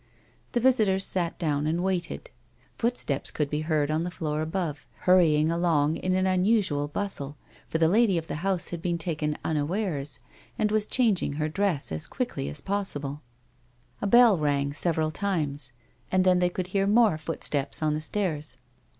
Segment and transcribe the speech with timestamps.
[0.53, 2.31] The visitors sat down and waited.
[2.75, 7.37] Footsteps could be heard on the floor above, hurrying along in an unusual bustle,
[7.69, 10.19] for the lady of the house had been taken unawares
[10.57, 13.21] and was changing her dress as quickly as possible;
[14.01, 15.71] a bell rang several times
[16.11, 18.57] and then they could hear more footsteps on the stairs.